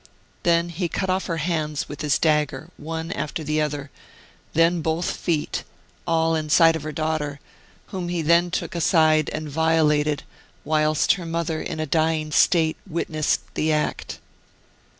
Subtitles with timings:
[0.41, 3.91] Then he cut off her hands with his dagger, one after the other,
[4.53, 5.63] then both her feet,
[6.07, 7.39] all in sight of her daughter,
[7.89, 10.23] whom he then took aside and violated,
[10.65, 14.17] whilst her mother, in a dying state, witnessed the act.